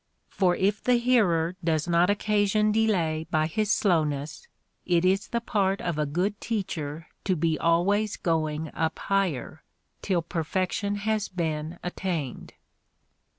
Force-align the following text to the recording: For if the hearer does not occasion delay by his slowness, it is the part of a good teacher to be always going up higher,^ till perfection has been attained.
For 0.29 0.55
if 0.55 0.83
the 0.83 0.95
hearer 0.95 1.55
does 1.63 1.87
not 1.87 2.09
occasion 2.09 2.71
delay 2.71 3.27
by 3.29 3.45
his 3.45 3.71
slowness, 3.71 4.47
it 4.83 5.05
is 5.05 5.27
the 5.27 5.39
part 5.41 5.79
of 5.79 5.99
a 5.99 6.07
good 6.07 6.41
teacher 6.41 7.05
to 7.23 7.35
be 7.35 7.59
always 7.59 8.17
going 8.17 8.71
up 8.73 8.97
higher,^ 8.97 9.59
till 10.01 10.23
perfection 10.23 10.95
has 10.95 11.27
been 11.27 11.77
attained. 11.83 12.55